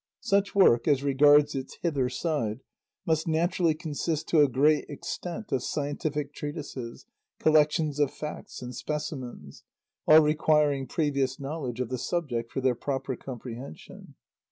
Such 0.21 0.55
work, 0.55 0.87
as 0.87 1.03
regards 1.03 1.53
its 1.53 1.77
hither 1.83 2.09
side, 2.09 2.61
must 3.05 3.27
naturally 3.27 3.75
consist 3.75 4.27
to 4.29 4.41
a 4.41 4.47
great 4.49 4.85
extent 4.89 5.51
of 5.51 5.61
scientific 5.61 6.33
treatises, 6.33 7.05
collections 7.37 7.99
of 7.99 8.09
facts 8.11 8.63
and 8.63 8.73
specimens, 8.75 9.63
all 10.07 10.21
requiring 10.21 10.87
previous 10.87 11.39
knowledge 11.39 11.79
of 11.79 11.89
the 11.89 11.99
subject 11.99 12.51
for 12.51 12.61
their 12.61 12.73
proper 12.73 13.15
comprehension. 13.15 14.15